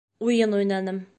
Уйын 0.27 0.55
уйнаным. 0.57 0.97